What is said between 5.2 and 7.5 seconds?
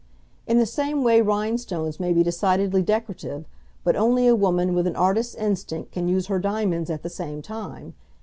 instinct can use her diamonds at the same